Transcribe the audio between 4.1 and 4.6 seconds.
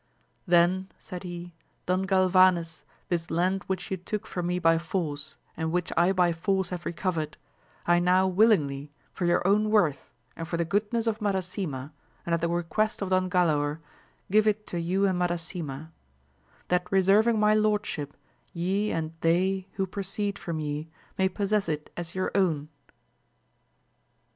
from me